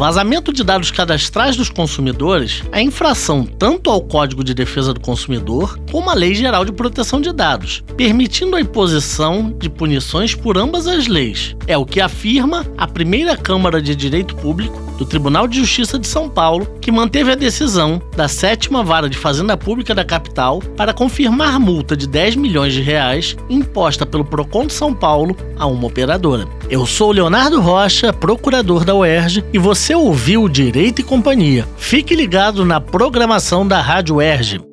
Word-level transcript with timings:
vazamento 0.00 0.50
de 0.50 0.64
dados 0.64 0.90
cadastrais 0.90 1.56
dos 1.56 1.68
consumidores 1.68 2.62
é 2.72 2.80
infração 2.80 3.44
tanto 3.44 3.90
ao 3.90 4.00
Código 4.00 4.42
de 4.42 4.54
Defesa 4.54 4.94
do 4.94 5.00
Consumidor 5.00 5.78
como 5.92 6.08
à 6.08 6.14
Lei 6.14 6.34
Geral 6.34 6.64
de 6.64 6.72
Proteção 6.72 7.20
de 7.20 7.30
Dados, 7.34 7.84
permitindo 7.98 8.56
a 8.56 8.62
imposição 8.62 9.54
de 9.58 9.68
punições 9.68 10.34
por 10.34 10.56
ambas 10.56 10.86
as 10.86 11.06
leis. 11.06 11.54
É 11.66 11.76
o 11.76 11.84
que 11.84 12.00
afirma 12.00 12.64
a 12.78 12.86
primeira 12.86 13.36
Câmara 13.36 13.82
de 13.82 13.94
Direito 13.94 14.34
Público 14.36 14.80
do 14.96 15.04
Tribunal 15.04 15.46
de 15.46 15.58
Justiça 15.58 15.98
de 15.98 16.06
São 16.06 16.30
Paulo, 16.30 16.66
que 16.80 16.90
manteve 16.90 17.32
a 17.32 17.34
decisão 17.34 18.00
da 18.16 18.26
sétima 18.26 18.82
vara 18.82 19.08
de 19.08 19.18
Fazenda 19.18 19.54
Pública 19.54 19.94
da 19.94 20.04
capital 20.04 20.60
para 20.78 20.94
confirmar 20.94 21.60
multa 21.60 21.94
de 21.94 22.06
10 22.06 22.36
milhões 22.36 22.72
de 22.72 22.80
reais 22.80 23.36
imposta 23.50 24.06
pelo 24.06 24.24
Procon 24.24 24.66
de 24.66 24.72
São 24.72 24.94
Paulo 24.94 25.36
a 25.58 25.66
uma 25.66 25.86
operadora. 25.86 26.48
Eu 26.70 26.86
sou 26.86 27.10
Leonardo 27.10 27.60
Rocha, 27.60 28.12
procurador 28.12 28.84
da 28.84 28.94
UERJ, 28.94 29.44
e 29.52 29.58
você 29.58 29.92
ouviu 29.92 30.48
Direito 30.48 31.00
e 31.00 31.04
Companhia. 31.04 31.66
Fique 31.76 32.14
ligado 32.14 32.64
na 32.64 32.80
programação 32.80 33.66
da 33.66 33.80
Rádio 33.80 34.14
UERJ. 34.14 34.69